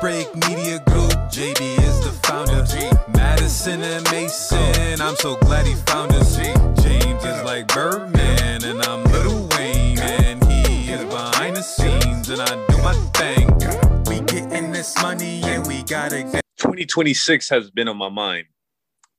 [0.00, 1.12] Break Media Group.
[1.30, 2.64] JB is the founder.
[3.16, 6.36] Madison and Mason, I'm so glad he found us.
[6.36, 12.40] James is like Birdman, and I'm Lil Wayne, and he is behind the scenes, and
[12.40, 13.46] I do my thing.
[14.06, 16.42] We getting this money, and we gotta get.
[16.58, 18.46] 2026 has been on my mind.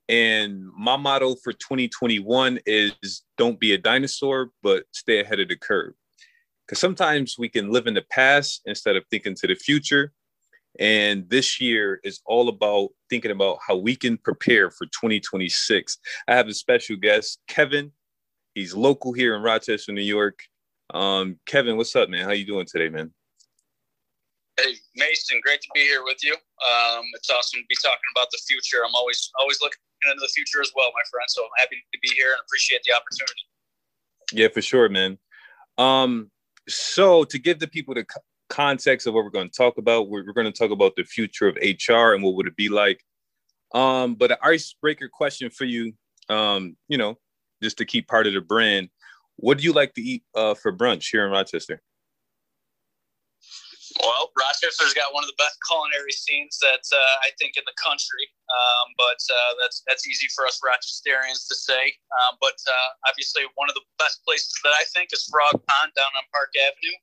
[0.08, 5.56] And my motto for 2021 is don't be a dinosaur, but stay ahead of the
[5.56, 5.94] curve.
[6.66, 10.14] Because sometimes we can live in the past instead of thinking to the future.
[10.80, 15.98] And this year is all about thinking about how we can prepare for 2026.
[16.28, 17.92] I have a special guest, Kevin.
[18.56, 20.40] He's local here in Rochester, New York.
[20.94, 22.24] Um, Kevin, what's up, man?
[22.24, 23.14] How you doing today, man?
[24.58, 26.34] Hey, Mason, great to be here with you.
[26.34, 28.84] Um, it's awesome to be talking about the future.
[28.86, 31.26] I'm always always looking into the future as well, my friend.
[31.28, 33.44] So I'm happy to be here and appreciate the opportunity.
[34.34, 35.18] Yeah, for sure, man.
[35.78, 36.32] Um,
[36.68, 38.06] so to give the people the
[38.50, 41.04] context of what we're going to talk about, we're, we're going to talk about the
[41.04, 43.04] future of HR and what would it be like.
[43.74, 45.94] Um, but an icebreaker question for you,
[46.30, 47.18] um, you know,
[47.62, 48.90] just to keep part of the brand.
[49.38, 51.82] What do you like to eat uh, for brunch here in Rochester?
[53.98, 57.74] Well, Rochester's got one of the best culinary scenes that uh, I think in the
[57.82, 61.98] country, um, but uh, that's that's easy for us Rochesterians to say.
[62.22, 65.92] Um, but uh, obviously, one of the best places that I think is Frog Pond
[65.98, 66.98] down on Park Avenue.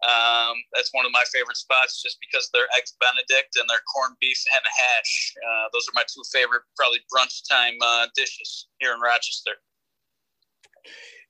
[0.00, 4.16] Um, that's one of my favorite spots, just because their eggs Benedict and their corned
[4.20, 5.34] beef and hash.
[5.36, 9.52] Uh, those are my two favorite, probably brunch time uh, dishes here in Rochester.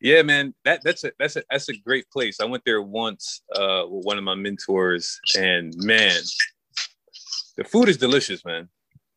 [0.00, 2.40] Yeah, man, that that's a that's a that's a great place.
[2.40, 6.20] I went there once uh, with one of my mentors, and man,
[7.56, 8.68] the food is delicious, man.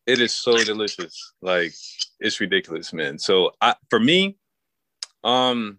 [0.06, 1.74] It is so delicious, like
[2.20, 3.18] it's ridiculous, man.
[3.18, 4.36] So I, for me,
[5.24, 5.78] um,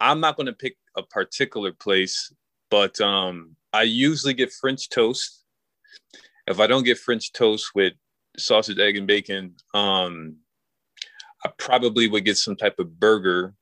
[0.00, 2.32] I'm not gonna pick a particular place,
[2.70, 5.44] but um, I usually get French toast.
[6.46, 7.92] If I don't get French toast with
[8.36, 10.36] sausage, egg, and bacon, um,
[11.44, 13.54] I probably would get some type of burger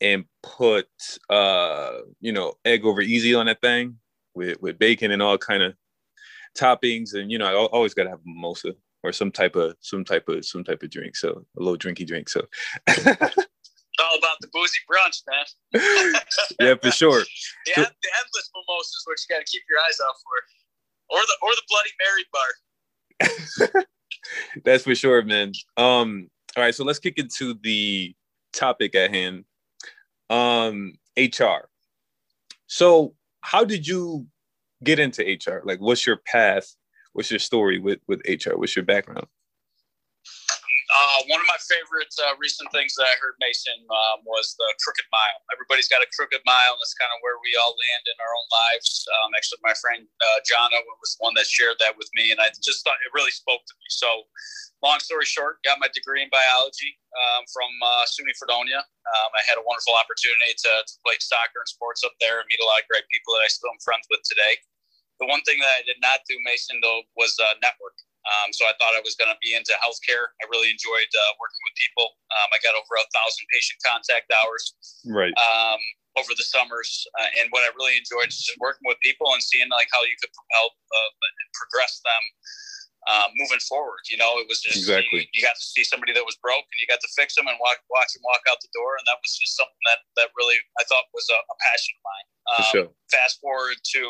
[0.00, 0.88] and put
[1.30, 3.96] uh you know egg over easy on that thing
[4.34, 5.74] with with bacon and all kind of
[6.58, 7.14] toppings.
[7.14, 10.28] And you know I always got to have mimosa or some type of some type
[10.28, 11.16] of some type of drink.
[11.16, 12.28] So a little drinky drink.
[12.28, 12.46] So
[14.14, 15.44] all about the boozy brunch man
[16.60, 17.20] yeah for sure
[17.66, 21.20] the, the endless mimosa is what you got to keep your eyes out for or
[21.20, 22.24] the or the bloody mary
[23.74, 23.84] bar
[24.64, 28.14] that's for sure man um all right so let's kick into the
[28.52, 29.44] topic at hand
[30.30, 31.68] um HR.
[32.66, 34.26] So how did you
[34.82, 35.62] get into HR?
[35.64, 36.74] Like what's your path?
[37.12, 38.56] What's your story with with HR?
[38.56, 39.26] What's your background?
[40.94, 44.70] Uh, one of my favorite uh, recent things that I heard Mason um, was the
[44.78, 45.42] crooked mile.
[45.50, 46.70] Everybody's got a crooked mile.
[46.70, 49.02] And that's kind of where we all land in our own lives.
[49.18, 52.54] Um, actually, my friend uh, Jana was one that shared that with me, and I
[52.62, 53.90] just thought it really spoke to me.
[53.90, 54.06] So,
[54.86, 58.86] long story short, got my degree in biology um, from uh, SUNY Fredonia.
[58.86, 62.46] Um, I had a wonderful opportunity to, to play soccer and sports up there and
[62.46, 64.62] meet a lot of great people that I still am friends with today.
[65.18, 67.98] The one thing that I did not do, Mason, though, was uh, network.
[68.24, 70.32] Um, so I thought I was going to be into healthcare.
[70.40, 72.16] I really enjoyed uh, working with people.
[72.40, 74.72] Um, I got over a thousand patient contact hours
[75.04, 75.80] right um,
[76.16, 79.44] over the summers, uh, and what I really enjoyed is just working with people and
[79.44, 81.10] seeing like how you could help uh,
[81.52, 82.24] progress them
[83.04, 84.00] um, moving forward.
[84.08, 86.64] You know, it was just exactly you, you, got to see somebody that was broke
[86.64, 89.04] and you got to fix them and walk, watch them walk out the door, and
[89.04, 92.26] that was just something that that really I thought was a, a passion of mine.
[92.44, 92.88] Um, sure.
[93.12, 94.02] Fast forward to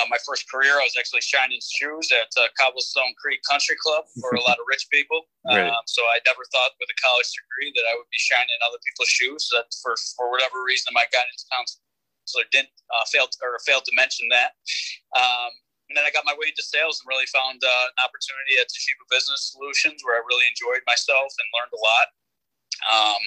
[0.00, 4.08] uh, my first career, I was actually shining shoes at uh, Cobblestone Creek Country Club
[4.24, 5.28] for a lot of rich people.
[5.44, 5.68] right.
[5.68, 8.80] um, so I never thought with a college degree that I would be shining other
[8.80, 9.52] people's shoes.
[9.52, 14.32] That for for whatever reason, my guidance counselor didn't uh, failed or failed to mention
[14.32, 14.56] that.
[15.12, 15.52] Um,
[15.92, 18.72] and then I got my way into sales and really found uh, an opportunity at
[18.72, 22.08] Toshiba Business Solutions where I really enjoyed myself and learned a lot.
[22.90, 23.22] Um,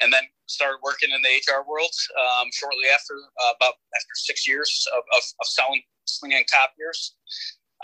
[0.00, 4.46] and then started working in the HR world um, shortly after, uh, about after six
[4.48, 7.14] years of, of, of selling slinging copiers.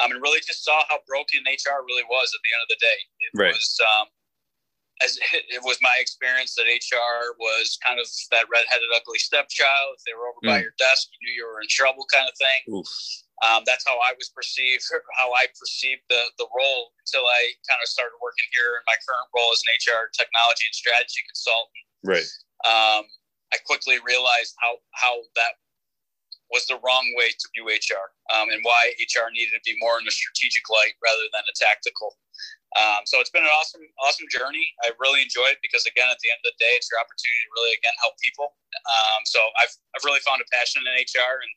[0.02, 2.81] Um, and really just saw how broken HR really was at the end of the
[2.81, 2.99] day.
[3.20, 3.52] It right.
[3.52, 4.06] was um,
[5.02, 5.19] as
[5.56, 9.97] it was my experience that HR was kind of that redheaded ugly stepchild.
[9.99, 10.52] If they were over mm.
[10.56, 12.61] by your desk, you knew you were in trouble, kind of thing.
[13.40, 14.84] Um, that's how I was perceived,
[15.20, 18.96] how I perceived the the role until I kind of started working here in my
[19.00, 21.84] current role as an HR technology and strategy consultant.
[22.04, 22.28] Right.
[22.69, 23.08] Um,
[23.52, 25.60] I quickly realized how how that
[26.50, 30.02] was the wrong way to view HR um, and why HR needed to be more
[30.02, 32.19] in a strategic light rather than a tactical.
[32.78, 34.62] Um, so it's been an awesome, awesome journey.
[34.87, 37.43] I really enjoy it because again, at the end of the day, it's your opportunity
[37.43, 38.55] to really again help people.
[38.87, 41.52] Um, so I've, I've really found a passion in HR, and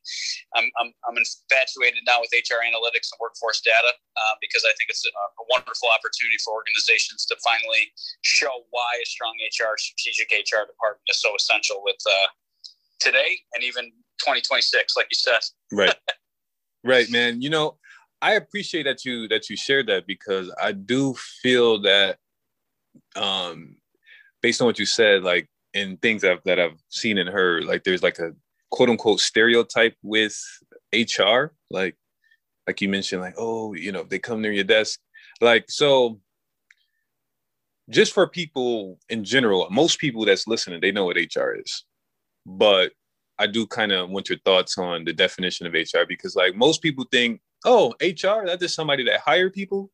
[0.58, 4.90] I'm, I'm, I'm infatuated now with HR analytics and workforce data uh, because I think
[4.90, 7.94] it's a, a, wonderful opportunity for organizations to finally
[8.26, 12.28] show why a strong HR, strategic HR department is so essential with uh,
[12.98, 15.46] today and even 2026, like you said.
[15.70, 15.94] Right.
[16.84, 17.42] right, man.
[17.42, 17.78] You know,
[18.24, 22.18] I appreciate that you that you shared that because I do feel that
[23.18, 23.76] um
[24.42, 27.84] based on what you said, like in things that, that I've seen and heard, like
[27.84, 28.32] there's like a
[28.72, 30.40] quote unquote stereotype with
[30.94, 31.98] HR, like
[32.66, 35.02] like you mentioned, like, oh, you know, they come near your desk.
[35.42, 36.22] Like, so
[37.90, 41.84] just for people in general, most people that's listening, they know what HR is.
[42.46, 42.94] But
[43.38, 46.82] I do kind of want your thoughts on the definition of HR because like most
[46.82, 49.92] people think oh, HR, that's just somebody that hire people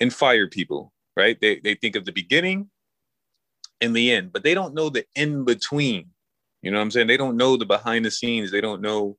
[0.00, 1.40] and fire people, right?
[1.40, 2.70] They, they think of the beginning
[3.80, 6.10] and the end, but they don't know the in between.
[6.62, 7.08] You know what I'm saying?
[7.08, 8.50] They don't know the behind the scenes.
[8.50, 9.16] They don't know.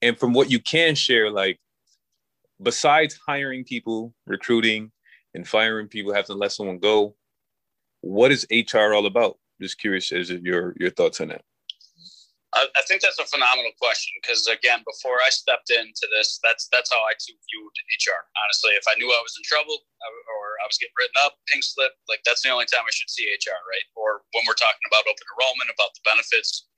[0.00, 1.60] And from what you can share, like
[2.60, 4.90] besides hiring people, recruiting,
[5.34, 7.14] and firing people, having to let someone go,
[8.00, 9.38] what is HR all about?
[9.60, 11.42] Just curious as your your thoughts on that.
[12.52, 16.68] I, I think that's a phenomenal question because again, before I stepped into this, that's
[16.68, 18.28] that's how I too viewed HR.
[18.44, 21.64] Honestly, if I knew I was in trouble or I was getting written up, pink
[21.64, 23.86] slip, like that's the only time I should see HR, right?
[23.96, 26.68] Or when we're talking about open enrollment, about the benefits.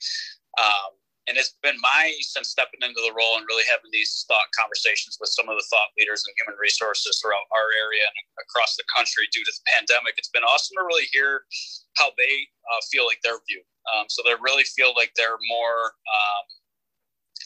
[0.62, 0.94] Um,
[1.26, 5.16] and it's been my since stepping into the role and really having these thought conversations
[5.16, 8.84] with some of the thought leaders in human resources throughout our area and across the
[8.92, 10.20] country due to the pandemic.
[10.20, 11.48] It's been awesome to really hear
[11.96, 12.34] how they
[12.68, 13.64] uh, feel like they're viewed.
[13.92, 16.44] Um, so they really feel like they're more um,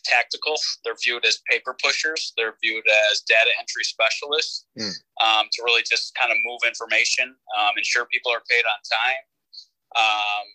[0.04, 0.56] tactical.
[0.84, 2.32] They're viewed as paper pushers.
[2.36, 4.92] They're viewed as data entry specialists mm.
[5.20, 9.22] um, to really just kind of move information, um, ensure people are paid on time.
[9.96, 10.46] Um,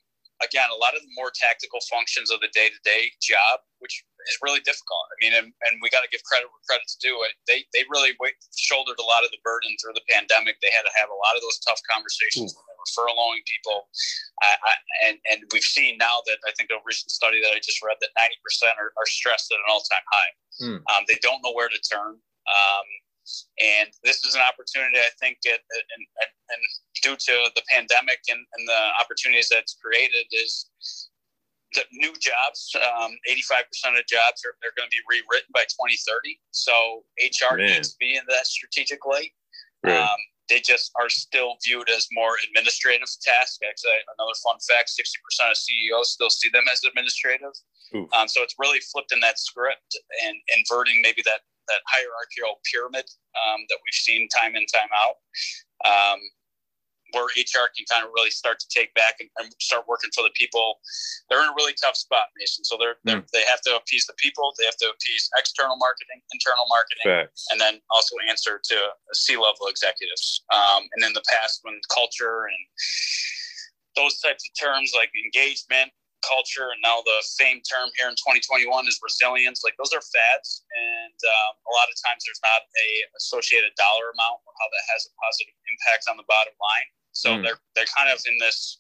[0.42, 4.04] again, a lot of the more tactical functions of the day to day job, which
[4.28, 5.06] is really difficult.
[5.14, 7.16] I mean, and, and we got to give credit where credit's due.
[7.48, 8.16] They, they really
[8.56, 10.58] shouldered a lot of the burden through the pandemic.
[10.60, 12.56] They had to have a lot of those tough conversations.
[12.56, 12.73] Mm.
[12.84, 13.88] Were furloughing people.
[14.44, 14.74] I, I,
[15.08, 17.98] and, and we've seen now that I think a recent study that I just read
[18.02, 20.32] that 90% are, are stressed at an all time high.
[20.62, 20.80] Mm.
[20.92, 22.20] Um, they don't know where to turn.
[22.20, 22.88] Um,
[23.64, 26.62] and this is an opportunity, I think, it, and, and, and,
[27.02, 30.68] due to the pandemic and, and the opportunities that's created, is
[31.74, 32.76] the new jobs.
[32.76, 36.40] Um, 85% of jobs are they're going to be rewritten by 2030.
[36.52, 37.68] So HR Man.
[37.68, 39.32] needs to be in that strategic light.
[39.84, 40.00] Right.
[40.00, 43.60] Um, they just are still viewed as more administrative tasks.
[43.68, 47.54] Actually, another fun fact: 60% of CEOs still see them as administrative.
[48.18, 53.06] Um, so it's really flipped in that script and inverting maybe that that hierarchical pyramid
[53.40, 55.16] um, that we've seen time in time out
[55.88, 56.20] um,
[57.14, 60.26] where HR can kind of really start to take back and, and, start working for
[60.26, 60.82] the people.
[61.30, 62.66] They're in a really tough spot, Mason.
[62.66, 63.32] So they're, they're mm.
[63.32, 64.54] they have to appease the people.
[64.58, 67.46] They have to appease external marketing, internal marketing, Facts.
[67.54, 68.78] and then also answer to
[69.14, 70.44] C-level executives.
[70.52, 72.62] Um, and in the past, when culture and
[73.96, 75.94] those types of terms like engagement,
[76.24, 80.64] culture and now the famed term here in 2021 is resilience like those are fads
[80.72, 82.90] and um, a lot of times there's not a
[83.20, 87.32] associated dollar amount or how that has a positive impact on the bottom line so
[87.32, 87.44] mm.
[87.44, 88.80] they're they're kind of in this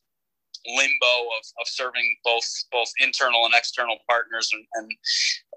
[0.65, 4.89] limbo of, of serving both both internal and external partners and, and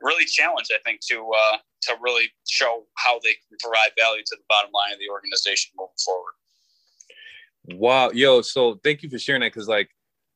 [0.02, 4.37] really challenge I think to uh, to really show how they can provide value to
[4.37, 6.33] the bottom line of the organization moving forward.
[7.78, 8.42] Wow, yo!
[8.42, 9.90] So thank you for sharing that because like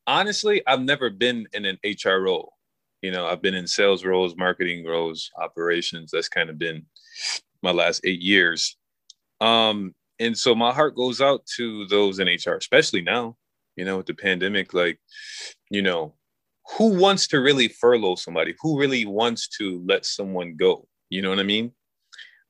[0.07, 2.53] honestly, I've never been in an HR role.
[3.01, 6.11] You know, I've been in sales roles, marketing roles, operations.
[6.11, 6.85] That's kind of been
[7.63, 8.77] my last eight years.
[9.39, 13.37] Um, and so my heart goes out to those in HR, especially now,
[13.75, 14.73] you know, with the pandemic.
[14.73, 14.99] Like,
[15.69, 16.15] you know,
[16.77, 18.55] who wants to really furlough somebody?
[18.61, 20.87] Who really wants to let someone go?
[21.09, 21.71] You know what I mean?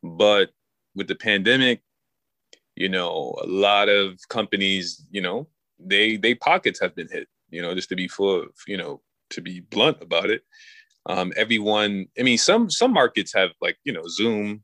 [0.04, 0.50] But
[0.96, 1.82] with the pandemic,
[2.76, 5.48] you know, a lot of companies, you know,
[5.80, 9.02] they they pockets have been hit you know, just to be full of, you know,
[9.30, 10.42] to be blunt about it.
[11.06, 14.64] Um, everyone, I mean, some some markets have like, you know, Zoom,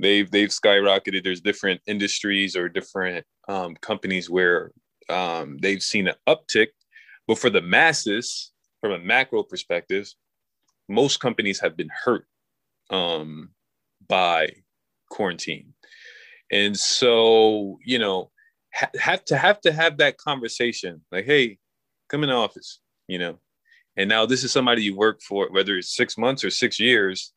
[0.00, 1.24] they've they've skyrocketed.
[1.24, 4.72] There's different industries or different um, companies where
[5.08, 6.68] um, they've seen an uptick,
[7.26, 10.08] but for the masses, from a macro perspective,
[10.88, 12.26] most companies have been hurt
[12.90, 13.50] um,
[14.08, 14.50] by
[15.10, 15.74] quarantine,
[16.50, 18.30] and so you know,
[18.74, 21.02] ha- have to have to have that conversation.
[21.12, 21.58] Like, hey,
[22.08, 23.38] come in the office, you know.
[23.96, 27.32] And now this is somebody you work for, whether it's six months or six years,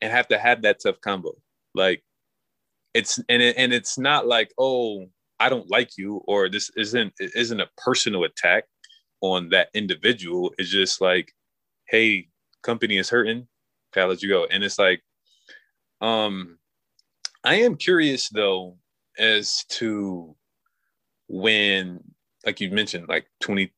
[0.00, 1.34] and have to have that tough combo.
[1.74, 2.02] Like,
[2.94, 5.06] it's and it, and it's not like oh
[5.40, 8.64] I don't like you or this isn't it isn't a personal attack
[9.20, 10.52] on that individual.
[10.58, 11.32] It's just like,
[11.88, 12.28] hey,
[12.62, 13.48] company is hurting,
[13.94, 14.46] gotta let you go.
[14.50, 15.02] And it's like,
[16.00, 16.58] um,
[17.42, 18.78] I am curious though
[19.18, 20.36] as to
[21.28, 22.00] when,
[22.44, 23.72] like you mentioned, like 20,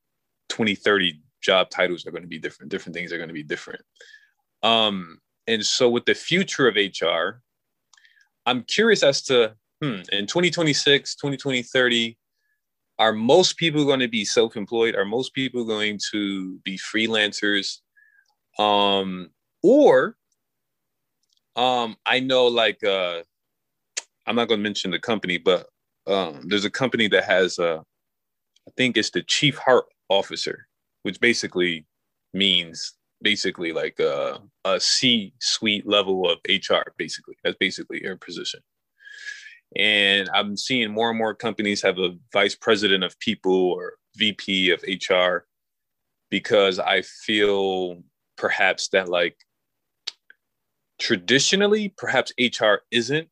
[0.48, 3.42] 20, 30 job titles are going to be different, different things are going to be
[3.42, 3.82] different.
[4.62, 7.40] Um, and so with the future of HR,
[8.46, 12.16] I'm curious as to hmm, in 2026, 2020, 30,
[12.98, 14.94] are most people going to be self-employed?
[14.94, 17.80] Are most people going to be freelancers?
[18.58, 19.30] Um,
[19.62, 20.16] or
[21.56, 23.22] um, I know like uh,
[24.26, 25.66] I'm not going to mention the company, but
[26.06, 27.82] um, there's a company that has a,
[28.66, 30.66] I think it's the chief heart officer,
[31.02, 31.86] which basically
[32.32, 32.94] means
[33.26, 36.92] basically like a, a C-suite level of HR.
[36.96, 38.60] Basically, that's basically your position.
[39.74, 44.70] And I'm seeing more and more companies have a vice president of people or VP
[44.70, 45.44] of HR
[46.30, 48.04] because I feel
[48.36, 49.36] perhaps that like
[51.00, 53.28] traditionally, perhaps HR isn't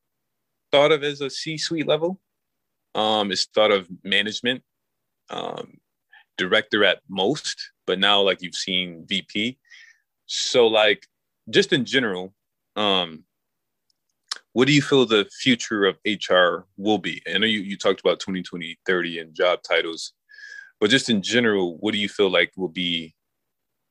[0.72, 2.20] thought of as a C-suite level.
[2.96, 4.64] Um, it's thought of management,
[5.30, 5.74] um,
[6.36, 9.58] director at most, but now like you've seen VP.
[10.26, 11.06] So like
[11.50, 12.34] just in general,
[12.76, 13.24] um,
[14.52, 17.22] what do you feel the future of HR will be?
[17.32, 20.12] I know you, you talked about 2020, 30 and job titles,
[20.80, 23.14] but just in general, what do you feel like will be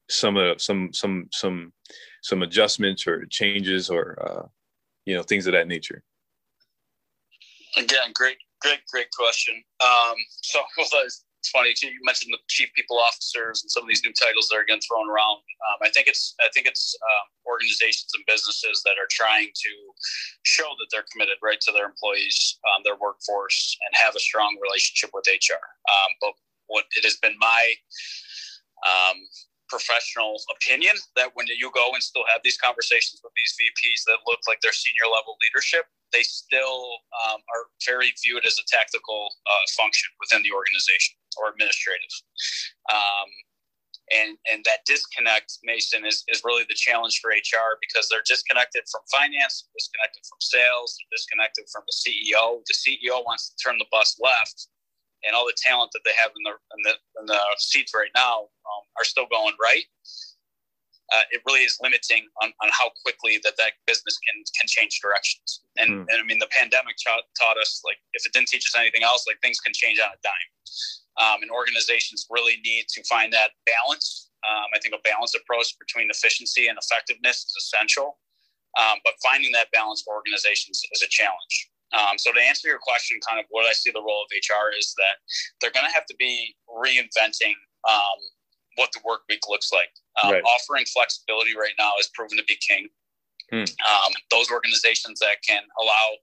[0.09, 1.73] some of some some some
[2.21, 4.47] some adjustments or changes or uh,
[5.05, 6.03] you know things of that nature?
[7.75, 9.61] Again, great, great, great question.
[9.81, 10.61] Um, so
[11.43, 11.75] it's funny.
[11.75, 14.79] You mentioned the chief people officers and some of these new titles that are getting
[14.79, 15.43] thrown around.
[15.43, 19.71] Um, I think it's I think it's um, organizations and businesses that are trying to
[20.47, 24.55] show that they're committed right to their employees, um, their workforce, and have a strong
[24.63, 25.59] relationship with HR.
[25.59, 26.31] Um, but
[26.71, 27.75] what it has been my
[28.87, 29.19] um,
[29.73, 34.21] professional opinion that when you go and still have these conversations with these VPs that
[34.29, 39.33] look like they're senior level leadership, they still um, are very viewed as a tactical
[39.49, 42.13] uh, function within the organization or administrative.
[42.93, 43.29] Um,
[44.13, 48.85] and and that disconnect, Mason, is, is really the challenge for HR because they're disconnected
[48.93, 52.61] from finance, disconnected from sales, disconnected from the CEO.
[52.69, 54.69] The CEO wants to turn the bus left,
[55.25, 58.13] and all the talent that they have in the in the, in the seats right
[58.13, 58.52] now
[58.97, 59.85] are still going right
[61.13, 64.99] uh, it really is limiting on, on how quickly that that business can can change
[65.01, 65.61] directions.
[65.77, 66.05] And, mm.
[66.09, 69.03] and I mean, the pandemic taught, taught us like if it didn't teach us anything
[69.03, 70.49] else, like things can change on a dime.
[71.21, 74.31] Um, and organizations really need to find that balance.
[74.41, 78.17] Um, I think a balanced approach between efficiency and effectiveness is essential.
[78.73, 81.69] Um, but finding that balance for organizations is a challenge.
[81.93, 84.73] Um, so to answer your question, kind of what I see the role of HR
[84.73, 85.21] is that
[85.61, 87.53] they're going to have to be reinventing
[87.85, 88.17] um,
[88.75, 89.89] what the work week looks like.
[90.23, 90.43] Um, right.
[90.43, 92.87] Offering flexibility right now is proven to be king.
[93.51, 93.67] Hmm.
[93.85, 96.17] Um, those organizations that can allow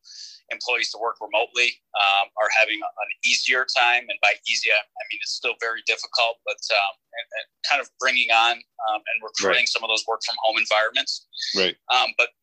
[0.51, 4.03] employees to work remotely um, are having an easier time.
[4.11, 7.89] And by easy, I mean it's still very difficult, but um, and, and kind of
[7.99, 9.69] bringing on um, and recruiting right.
[9.69, 11.27] some of those work from home environments.
[11.55, 11.77] Right.
[11.95, 12.35] Um, but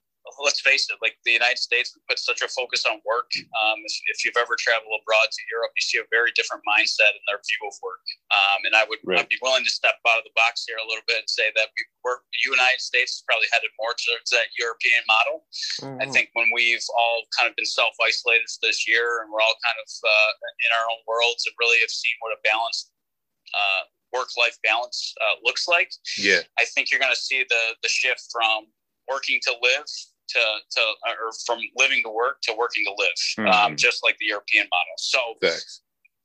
[0.47, 3.27] let's face it, like the United States, we put such a focus on work.
[3.35, 7.11] Um, if, if, you've ever traveled abroad to Europe, you see a very different mindset
[7.11, 7.99] in their view of work.
[8.31, 9.19] Um, and I would right.
[9.19, 11.51] I'd be willing to step out of the box here a little bit and say
[11.51, 15.43] that we work, the United States is probably headed more towards that European model.
[15.83, 15.99] Mm-hmm.
[15.99, 19.59] I think when we've all kind of been self isolated this year and we're all
[19.67, 20.31] kind of uh,
[20.63, 22.95] in our own worlds and really have seen what a balanced
[23.51, 23.83] uh,
[24.15, 25.91] work life balance uh, looks like.
[26.15, 26.47] Yeah.
[26.55, 28.71] I think you're going to see the the shift from
[29.11, 29.87] working to live
[30.29, 30.41] to,
[30.72, 33.48] to or from living to work to working to live, mm-hmm.
[33.48, 34.96] um, just like the European model.
[34.98, 35.81] So, Thanks.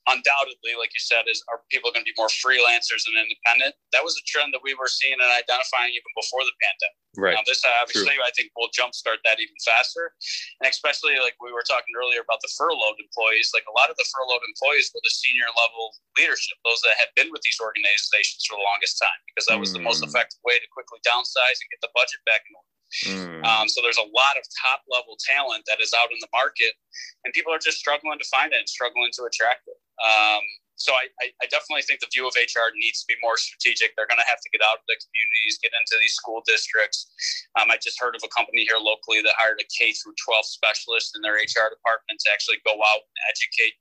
[0.09, 3.75] undoubtedly, like you said, is are people going to be more freelancers and independent?
[3.93, 7.03] That was a trend that we were seeing and identifying even before the pandemic.
[7.13, 7.37] Right.
[7.37, 8.25] Now, this obviously, True.
[8.25, 10.17] I think, will jumpstart that even faster,
[10.65, 13.53] and especially like we were talking earlier about the furloughed employees.
[13.53, 17.13] Like a lot of the furloughed employees were the senior level leadership, those that had
[17.13, 19.81] been with these organizations for the longest time, because that was mm.
[19.81, 20.09] the most hmm.
[20.09, 22.72] effective way to quickly downsize and get the budget back in order.
[23.09, 23.41] Mm.
[23.45, 26.77] Um, so there's a lot of top level talent that is out in the market,
[27.25, 29.79] and people are just struggling to find it and struggling to attract it.
[30.03, 30.45] Um,
[30.77, 31.07] so I,
[31.39, 33.95] I, definitely think the view of HR needs to be more strategic.
[33.95, 37.07] They're going to have to get out of the communities, get into these school districts.
[37.55, 40.43] Um, I just heard of a company here locally that hired a K through 12
[40.43, 43.79] specialist in their HR department to actually go out and educate.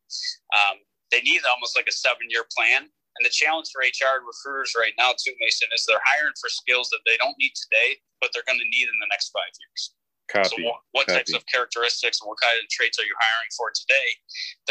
[0.53, 0.75] Um,
[1.09, 4.97] they need almost like a seven year plan and the challenge for HR recruiters right
[4.97, 8.45] now, too, Mason, is they're hiring for skills that they don't need today, but they're
[8.49, 9.93] going to need in the next five years.
[10.25, 10.65] Copy.
[10.65, 14.09] So what, types of characteristics and what kind of traits are you hiring for today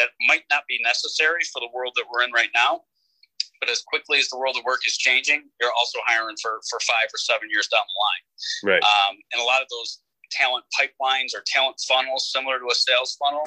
[0.03, 2.83] that might not be necessary for the world that we're in right now?
[3.63, 6.83] But as quickly as the world of work is changing, you're also hiring for, for
[6.83, 8.25] five or seven years down the line.
[8.75, 8.83] Right.
[8.83, 10.03] Um, and a lot of those
[10.35, 13.47] talent pipelines or talent funnels, similar to a sales funnel,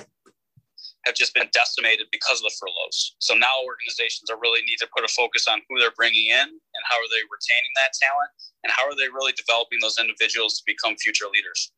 [1.06, 3.16] have just been decimated because of the furloughs.
[3.20, 6.48] So now organizations are really need to put a focus on who they're bringing in
[6.48, 8.32] and how are they retaining that talent
[8.64, 11.72] and how are they really developing those individuals to become future leaders.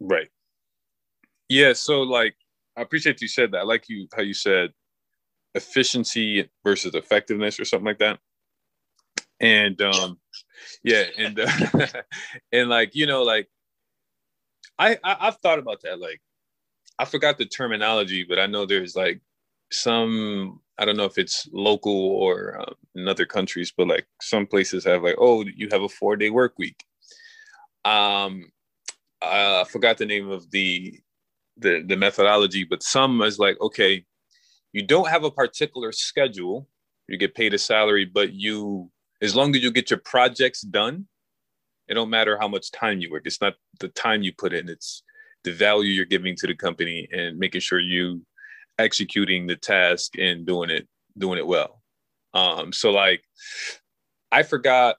[0.00, 0.28] Right.
[1.48, 1.72] Yeah.
[1.72, 2.34] So like,
[2.76, 3.58] I appreciate you said that.
[3.58, 4.72] I like you how you said
[5.54, 8.18] efficiency versus effectiveness or something like that.
[9.40, 10.18] And um,
[10.82, 11.86] yeah, and uh,
[12.52, 13.48] and like you know, like
[14.78, 16.00] I, I I've thought about that.
[16.00, 16.20] Like
[16.98, 19.20] I forgot the terminology, but I know there's like
[19.72, 24.46] some I don't know if it's local or um, in other countries, but like some
[24.46, 26.84] places have like, oh, you have a four day work week.
[27.84, 28.50] Um,
[29.22, 31.00] I forgot the name of the
[31.58, 34.04] the the methodology, but some is like, okay,
[34.72, 36.68] you don't have a particular schedule,
[37.08, 38.90] you get paid a salary, but you
[39.22, 41.06] as long as you get your projects done,
[41.88, 43.22] it don't matter how much time you work.
[43.24, 45.02] It's not the time you put in, it's
[45.44, 48.22] the value you're giving to the company and making sure you
[48.78, 51.82] executing the task and doing it doing it well.
[52.32, 53.22] Um, so like
[54.32, 54.96] I forgot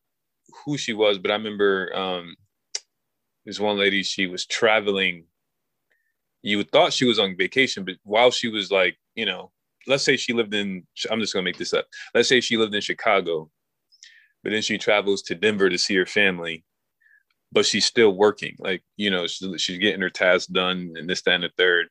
[0.63, 2.35] who she was, but I remember um,
[3.45, 5.25] this one lady, she was traveling.
[6.41, 9.51] You thought she was on vacation, but while she was like, you know,
[9.87, 11.87] let's say she lived in, I'm just gonna make this up.
[12.13, 13.49] Let's say she lived in Chicago,
[14.43, 16.63] but then she travels to Denver to see her family,
[17.55, 18.53] but she's still working.
[18.59, 21.87] Like, you know, she's, getting her tasks done and this, that, and the third.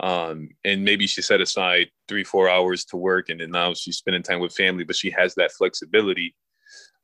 [0.00, 3.96] Um, and maybe she set aside three, four hours to work, and then now she's
[3.96, 6.36] spending time with family, but she has that flexibility.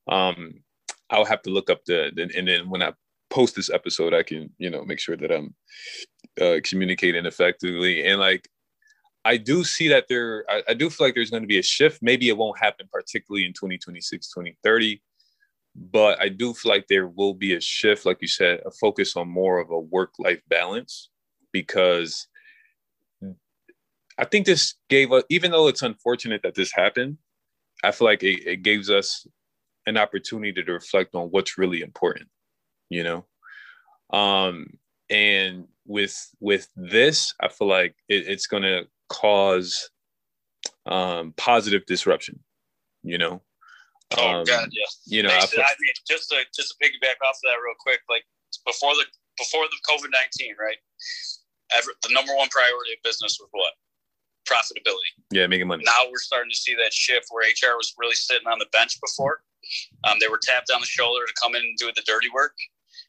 [0.06, 0.62] Um,
[1.08, 2.92] I'll have to look up the, the and then when I
[3.30, 5.54] post this episode, I can, you know, make sure that I'm
[6.40, 8.06] uh, communicating effectively.
[8.06, 8.46] And like,
[9.25, 11.62] I do see that there, I, I do feel like there's going to be a
[11.62, 12.02] shift.
[12.02, 15.02] Maybe it won't happen particularly in 2026, 2030,
[15.74, 19.16] but I do feel like there will be a shift, like you said, a focus
[19.16, 21.10] on more of a work life balance
[21.52, 22.28] because
[24.16, 27.18] I think this gave us, even though it's unfortunate that this happened,
[27.82, 29.26] I feel like it, it gives us
[29.87, 32.28] an opportunity to reflect on what's really important,
[32.88, 33.24] you know?
[34.16, 34.78] Um,
[35.10, 39.90] and with with this, I feel like it, it's gonna cause
[40.87, 42.40] um positive disruption,
[43.02, 43.42] you know.
[44.16, 44.84] Oh Um, God, yeah.
[45.06, 47.58] You know, I Mason, feel- I mean, just to just to piggyback off of that
[47.62, 48.24] real quick, like
[48.66, 49.04] before the
[49.38, 50.76] before the COVID nineteen, right?
[51.72, 53.72] Ever, the number one priority of business was what?
[54.44, 55.08] Profitability.
[55.32, 55.82] yeah, making money.
[55.86, 59.00] Now we're starting to see that shift where HR was really sitting on the bench
[59.00, 59.40] before.
[60.04, 62.52] Um, they were tapped on the shoulder to come in and do the dirty work.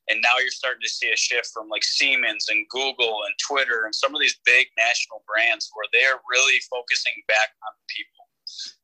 [0.08, 3.84] And now you're starting to see a shift from like Siemens and Google and Twitter
[3.84, 8.25] and some of these big national brands where they're really focusing back on people.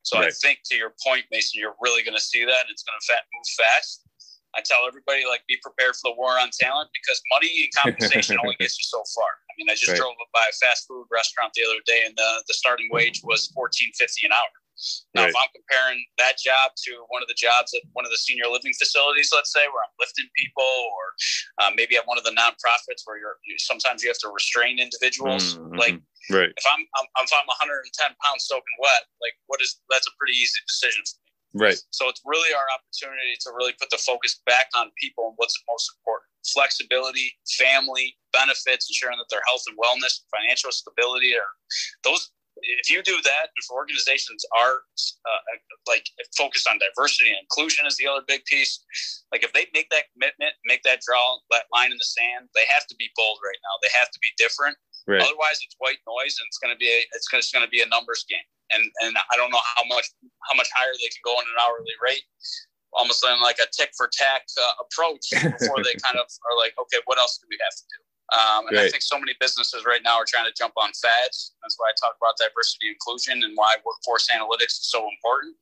[0.02, 2.66] So I think to your point, Mason, you're really going to see that.
[2.68, 4.04] It's going to move fast.
[4.54, 8.36] I tell everybody like be prepared for the war on talent because money and compensation
[8.42, 9.28] only gets you so far.
[9.28, 9.98] I mean, I just Right.
[9.98, 13.48] drove by a fast food restaurant the other day, and the, the starting wage was
[13.54, 14.52] fourteen fifty an hour.
[15.14, 18.16] Now, if I'm comparing that job to one of the jobs at one of the
[18.16, 21.04] senior living facilities, let's say, where I'm lifting people, or
[21.62, 24.78] uh, maybe at one of the nonprofits where you're you, sometimes you have to restrain
[24.78, 25.56] individuals.
[25.60, 27.88] Mhm, Like right, if I'm, I'm if I'm 110
[28.22, 31.32] pounds soaking wet, like what is that's a pretty easy decision for me.
[31.66, 35.34] right, So it's really our opportunity to really put the focus back on people and
[35.36, 41.52] what's most important: flexibility, family, benefits, ensuring that their health and wellness, financial stability are
[42.04, 42.30] those.
[42.62, 44.84] If you do that, if organizations are
[45.24, 45.42] uh,
[45.88, 46.06] like
[46.36, 48.84] focused on diversity and inclusion is the other big piece.
[49.32, 52.68] Like if they make that commitment, make that draw that line in the sand, they
[52.68, 53.74] have to be bold right now.
[53.82, 54.76] They have to be different.
[55.06, 55.22] Right.
[55.22, 57.88] Otherwise, it's white noise, and it's going to be a, it's going to be a
[57.88, 58.46] numbers game.
[58.72, 60.08] And and I don't know how much
[60.48, 62.24] how much higher they can go on an hourly rate.
[62.92, 67.00] Almost like a tick for tack uh, approach before they kind of are like, okay,
[67.08, 68.00] what else do we have to do?
[68.32, 71.52] Um, and I think so many businesses right now are trying to jump on fads.
[71.60, 75.52] That's why I talk about diversity inclusion and why workforce analytics is so important.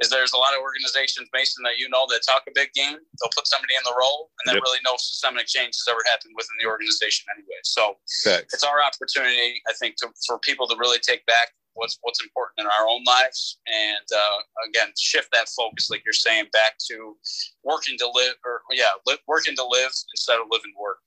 [0.00, 3.00] Is there's a lot of organizations, Mason, that you know that talk a big game.
[3.00, 4.64] They'll put somebody in the role, and then Yep.
[4.68, 7.60] really no systemic change has ever happened within the organization anyway.
[7.64, 8.52] So Facts.
[8.52, 12.60] it's our opportunity, I think, to, for people to really take back what's what's important
[12.60, 17.16] in our own lives, and uh, again, shift that focus, like you're saying, back to
[17.64, 18.92] working to live, or yeah,
[19.26, 20.99] working to live instead of living to work.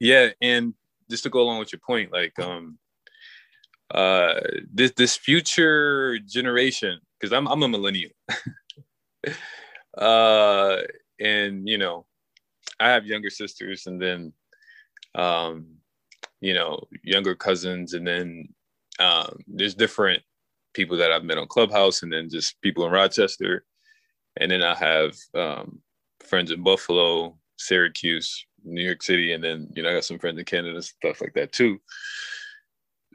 [0.00, 0.74] Yeah, and
[1.10, 2.78] just to go along with your point, like um
[3.92, 4.40] uh
[4.72, 8.12] this this future generation, because I'm I'm a millennial.
[9.98, 10.78] uh
[11.20, 12.06] and you know,
[12.80, 14.32] I have younger sisters and then
[15.16, 15.66] um,
[16.40, 18.48] you know, younger cousins, and then
[19.00, 20.22] um, there's different
[20.74, 23.64] people that I've met on Clubhouse, and then just people in Rochester,
[24.38, 25.80] and then I have um,
[26.20, 30.38] friends in Buffalo, Syracuse, New York City, and then you know I got some friends
[30.38, 31.80] in Canada, stuff like that too.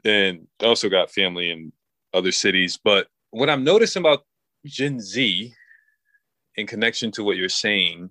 [0.04, 1.72] And also got family in
[2.12, 2.78] other cities.
[2.82, 4.24] But what I'm noticing about
[4.66, 5.52] Gen Z,
[6.56, 8.10] in connection to what you're saying,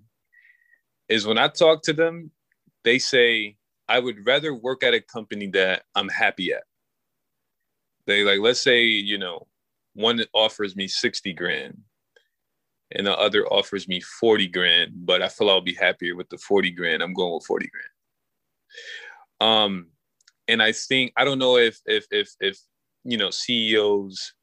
[1.08, 2.30] is when I talk to them,
[2.84, 3.56] they say,
[3.88, 6.64] I would rather work at a company that I'm happy at.
[8.06, 9.46] They like, let's say, you know,
[9.94, 11.78] one offers me 60 grand
[12.96, 16.38] and the other offers me 40 grand, but I feel I'll be happier with the
[16.38, 17.02] 40 grand.
[17.02, 19.52] I'm going with 40 grand.
[19.52, 19.86] Um,
[20.48, 22.58] and I think I don't know if if if if
[23.04, 24.34] you know CEOs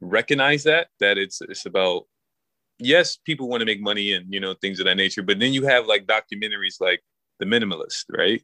[0.00, 2.04] recognize that that it's it's about
[2.78, 5.52] yes, people want to make money and you know things of that nature, but then
[5.52, 7.02] you have like documentaries like
[7.38, 8.42] The Minimalist, right?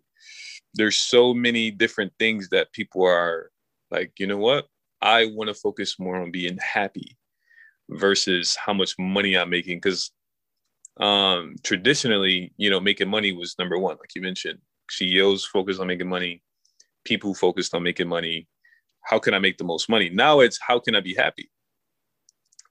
[0.74, 3.50] There's so many different things that people are
[3.90, 4.68] like, you know what?
[5.02, 7.16] I want to focus more on being happy
[7.90, 9.78] versus how much money I'm making.
[9.78, 10.10] Because
[10.98, 14.58] um, traditionally, you know, making money was number one, like you mentioned.
[14.90, 16.42] CEOs focused on making money,
[17.04, 18.46] people focused on making money.
[19.02, 20.10] How can I make the most money?
[20.10, 21.50] Now it's how can I be happy?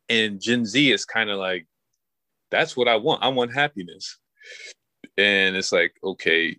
[0.10, 1.67] And Gen Z is kind of like,
[2.51, 3.23] that's what I want.
[3.23, 4.17] I want happiness.
[5.17, 6.58] And it's like, okay,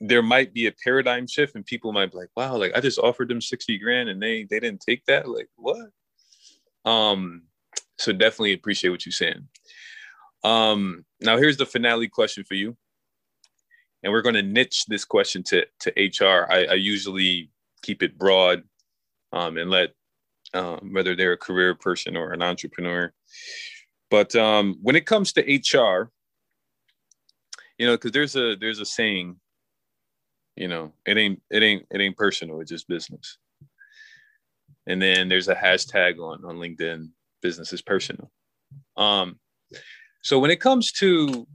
[0.00, 2.98] there might be a paradigm shift and people might be like, wow, like I just
[2.98, 5.28] offered them 60 grand and they they didn't take that.
[5.28, 5.90] Like, what?
[6.84, 7.42] Um,
[8.00, 9.46] so definitely appreciate what you're saying.
[10.42, 12.76] Um, now here's the finale question for you.
[14.02, 16.50] And we're going to niche this question to, to HR.
[16.50, 17.50] I, I usually
[17.82, 18.62] keep it broad
[19.32, 19.90] um, and let
[20.54, 23.12] um, whether they're a career person or an entrepreneur.
[24.10, 26.10] But um, when it comes to HR,
[27.78, 29.36] you know, because there's a there's a saying,
[30.56, 33.38] you know, it ain't it ain't it ain't personal, it's just business.
[34.86, 38.30] And then there's a hashtag on on LinkedIn business is personal.
[38.96, 39.38] Um,
[40.22, 41.46] so when it comes to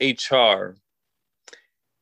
[0.00, 0.76] HR,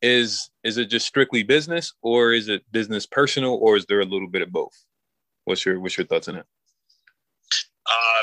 [0.02, 4.04] is is it just strictly business, or is it business personal, or is there a
[4.04, 4.74] little bit of both?
[5.44, 6.46] What's your what's your thoughts on it?
[7.86, 8.20] Uh,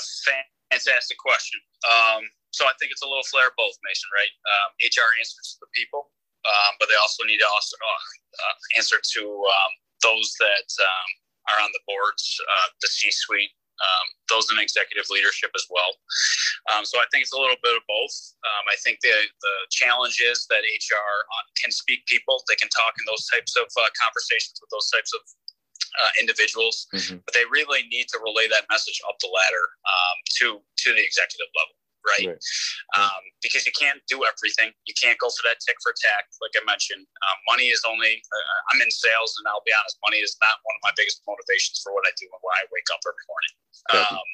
[0.70, 1.60] fantastic question.
[1.90, 4.10] Um, so I think it's a little flare of both, Mason.
[4.14, 4.34] Right?
[4.46, 6.12] Um, HR answers to the people,
[6.46, 9.72] um, but they also need to also uh, answer to um,
[10.04, 11.10] those that um,
[11.50, 15.98] are on the boards, uh, the C-suite, um, those in executive leadership as well.
[16.72, 18.16] Um, so I think it's a little bit of both.
[18.46, 21.12] Um, I think the the challenge is that HR
[21.58, 22.46] can speak people.
[22.48, 25.22] They can talk in those types of uh, conversations with those types of
[25.92, 27.20] uh, individuals, mm-hmm.
[27.26, 31.04] but they really need to relay that message up the ladder um, to to the
[31.04, 32.34] executive level right?
[32.34, 32.44] right.
[32.98, 34.74] Um, because you can't do everything.
[34.86, 37.06] You can't go for that tick for tack, like I mentioned.
[37.06, 40.62] Um, money is only, uh, I'm in sales, and I'll be honest, money is not
[40.64, 43.26] one of my biggest motivations for what I do and why I wake up every
[43.30, 43.54] morning.
[43.92, 44.28] Um,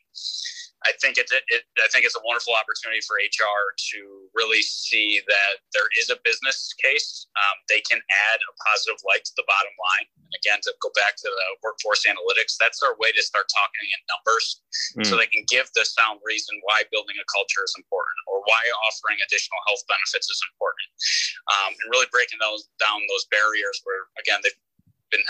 [0.87, 3.99] I think it's it, I think it's a wonderful opportunity for HR to
[4.31, 7.27] really see that there is a business case.
[7.35, 10.07] Um, they can add a positive light to the bottom line.
[10.15, 13.83] And again, to go back to the workforce analytics, that's their way to start talking
[13.83, 14.63] in numbers,
[14.95, 15.03] mm.
[15.03, 18.59] so they can give the sound reason why building a culture is important, or why
[18.87, 20.87] offering additional health benefits is important,
[21.51, 24.55] um, and really breaking those down those barriers where again they've
[25.11, 25.23] been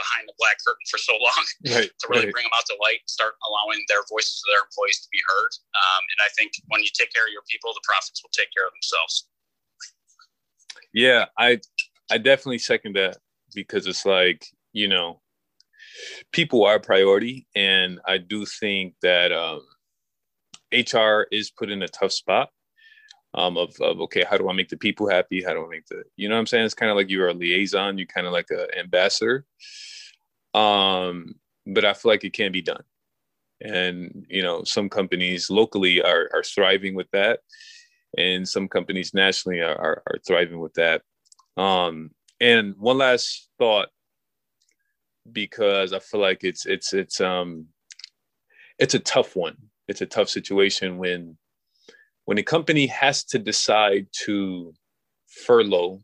[0.00, 1.44] behind the black curtain for so long
[1.76, 2.32] right, to really right.
[2.32, 5.52] bring them out to light, start allowing their voices of their employees to be heard.
[5.76, 8.48] Um, and I think when you take care of your people, the profits will take
[8.56, 9.28] care of themselves.
[10.96, 11.60] Yeah, I
[12.10, 13.18] I definitely second that
[13.54, 15.20] because it's like you know
[16.32, 19.62] people are a priority, and I do think that um,
[20.72, 22.50] HR is put in a tough spot.
[23.32, 25.40] Um, of, of okay, how do I make the people happy?
[25.40, 26.64] How do I make the you know what I'm saying?
[26.64, 29.44] It's kind of like you're a liaison, you're kind of like an ambassador.
[30.54, 31.34] Um,
[31.66, 32.82] but I feel like it can be done.
[33.60, 37.40] And, you know, some companies locally are, are thriving with that.
[38.16, 41.02] And some companies nationally are, are, are thriving with that.
[41.56, 42.10] Um,
[42.40, 43.88] and one last thought,
[45.30, 47.66] because I feel like it's, it's, it's, um,
[48.78, 49.56] it's a tough one.
[49.86, 51.36] It's a tough situation when,
[52.24, 54.72] when a company has to decide to
[55.26, 56.00] furlough,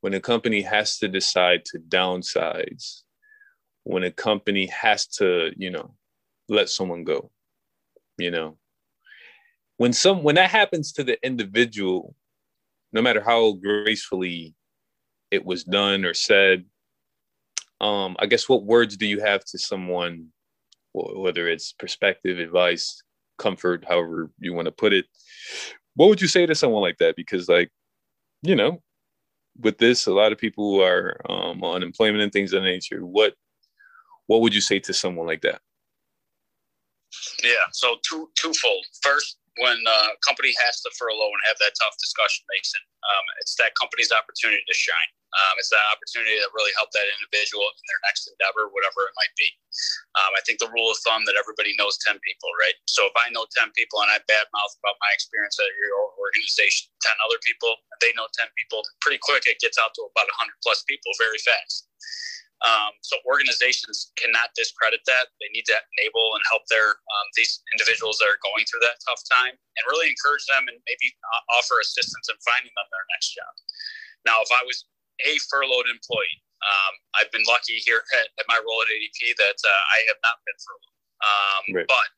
[0.00, 3.02] when a company has to decide to downsize,
[3.86, 5.94] when a company has to, you know,
[6.48, 7.30] let someone go,
[8.18, 8.58] you know.
[9.76, 12.16] When some when that happens to the individual,
[12.92, 14.54] no matter how gracefully
[15.30, 16.64] it was done or said,
[17.80, 20.28] um, I guess what words do you have to someone,
[20.92, 23.00] whether it's perspective, advice,
[23.38, 25.06] comfort, however you want to put it?
[25.94, 27.14] What would you say to someone like that?
[27.14, 27.70] Because, like,
[28.42, 28.82] you know,
[29.60, 33.06] with this, a lot of people are um, on unemployment and things of that nature.
[33.06, 33.34] What
[34.26, 35.60] what would you say to someone like that?
[37.42, 38.84] Yeah, so two twofold.
[39.02, 43.56] First, when a company has to furlough and have that tough discussion, Mason, um, it's
[43.56, 45.10] that company's opportunity to shine.
[45.36, 49.16] Um, it's that opportunity to really help that individual in their next endeavor, whatever it
[49.20, 49.48] might be.
[50.16, 52.76] Um, I think the rule of thumb that everybody knows 10 people, right?
[52.88, 56.88] So if I know 10 people and I badmouth about my experience at your organization,
[57.04, 60.52] 10 other people, they know 10 people, pretty quick it gets out to about 100
[60.64, 61.88] plus people very fast.
[62.64, 65.28] Um, so organizations cannot discredit that.
[65.44, 68.96] They need to enable and help their um, these individuals that are going through that
[69.04, 73.06] tough time, and really encourage them and maybe uh, offer assistance in finding them their
[73.12, 73.52] next job.
[74.24, 74.88] Now, if I was
[75.28, 79.58] a furloughed employee, um, I've been lucky here at, at, my role at ADP that
[79.60, 80.96] uh, I have not been furloughed.
[81.16, 81.88] Um, right.
[81.88, 82.08] But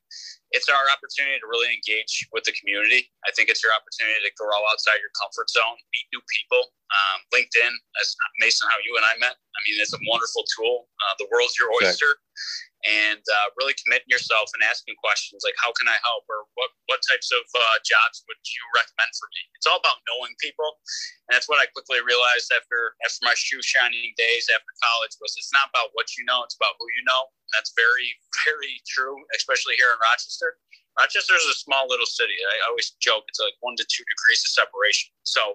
[0.50, 3.10] it's our opportunity to really engage with the community.
[3.26, 6.72] I think it's your opportunity to grow outside your comfort zone, meet new people.
[6.88, 8.08] Um, LinkedIn, as
[8.40, 9.36] Mason, how you and I met.
[9.36, 10.88] I mean, it's a wonderful tool.
[11.04, 12.16] Uh, the world's your oyster.
[12.16, 16.22] Exactly and uh, really committing yourself and asking questions like how can i help?
[16.30, 19.42] Or what, what types of uh, jobs would you recommend for me?
[19.58, 20.78] It's all about knowing people.
[21.26, 25.34] And that's what i quickly realized after after my shoe shining days after college was
[25.34, 27.26] it's not about what you know it's about who you know.
[27.56, 28.14] That's very
[28.46, 30.62] very true especially here in rochester.
[30.94, 32.34] Rochester is a small little city.
[32.42, 35.14] I always joke it's like one to two degrees of separation.
[35.22, 35.54] So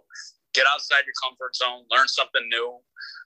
[0.54, 2.78] get outside your comfort zone learn something new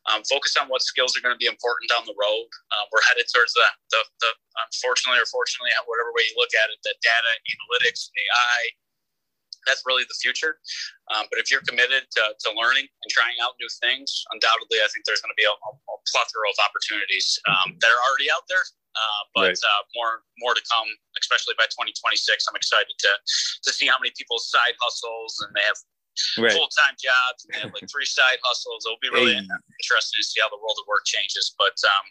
[0.07, 2.47] um, focus on what skills are going to be important down the road.
[2.71, 4.31] Um, we're headed towards the, the, the,
[4.71, 8.59] unfortunately or fortunately, whatever way you look at it, the data, analytics, AI,
[9.67, 10.63] that's really the future.
[11.11, 14.87] Um, but if you're committed to, to, learning and trying out new things, undoubtedly, I
[14.95, 18.47] think there's going to be a, a plethora of opportunities um, that are already out
[18.47, 18.63] there.
[18.95, 19.59] Uh, but right.
[19.61, 20.89] uh, more more to come,
[21.21, 22.25] especially by 2026.
[22.49, 25.77] I'm excited to to see how many people's side hustles and they have
[26.37, 26.51] right.
[26.51, 28.85] full time jobs and they have like three side hustles.
[28.85, 29.45] It'll be really hey.
[29.45, 31.53] interesting to see how the world of work changes.
[31.57, 32.05] But um,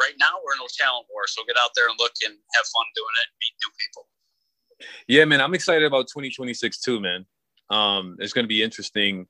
[0.00, 2.66] right now we're in a talent war, so get out there and look and have
[2.66, 4.04] fun doing it, meet new people.
[5.08, 7.24] Yeah, man, I'm excited about 2026 too, man.
[7.70, 9.26] Um, it's going to be interesting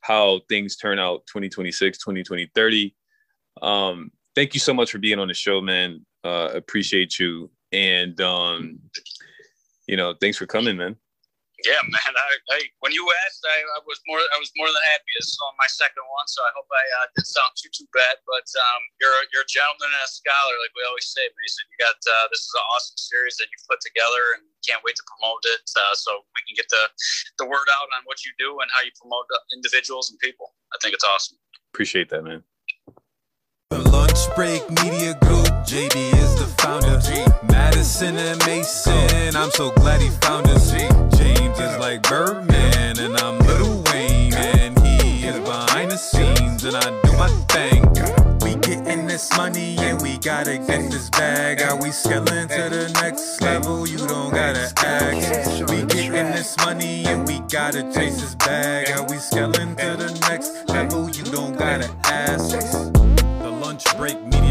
[0.00, 2.94] how things turn out 2026, 2020, 30.
[3.62, 6.04] Um, thank you so much for being on the show, man.
[6.22, 7.50] Uh, appreciate you.
[7.72, 8.78] And, um,
[9.88, 10.96] you know, thanks for coming, man.
[11.64, 12.12] Yeah, man.
[12.12, 15.08] I, I when you asked, I, I, was more I was more than happy.
[15.16, 17.88] This is on my second one, so I hope I uh, didn't sound too too
[17.96, 18.20] bad.
[18.28, 21.64] But um, you're you're a gentleman and a scholar, like we always say, Mason.
[21.72, 25.00] You got uh, this is an awesome series that you've put together, and can't wait
[25.00, 26.84] to promote it uh, so we can get the
[27.40, 29.24] the word out on what you do and how you promote
[29.56, 30.52] individuals and people.
[30.68, 31.40] I think it's awesome.
[31.72, 32.44] Appreciate that, man.
[33.72, 37.00] The Lunch Break Media Group, JB is the founder.
[37.48, 41.03] Madison and Mason, I'm so glad he found us.
[41.84, 47.12] Like Birdman, and I'm Lil Wayne, and he is behind the scenes, and I do
[47.18, 47.82] my thing.
[48.40, 51.60] We getting this money, and we gotta get this bag.
[51.60, 53.86] Are we scaling to the next level?
[53.86, 55.70] You don't gotta ask.
[55.70, 58.88] We getting this money, and we gotta chase this bag.
[58.98, 61.10] Are we scaling to the next level?
[61.10, 62.48] You don't gotta ask.
[63.42, 64.43] The Lunch Break Media